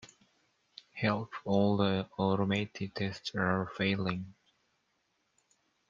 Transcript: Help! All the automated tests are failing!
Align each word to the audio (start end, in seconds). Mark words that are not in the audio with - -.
Help! 0.95 1.31
All 1.45 1.77
the 1.77 2.09
automated 2.17 2.95
tests 2.95 3.35
are 3.35 3.71
failing! 3.77 4.33